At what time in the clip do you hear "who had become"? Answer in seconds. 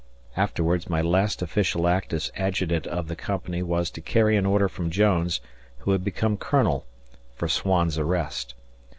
5.77-6.37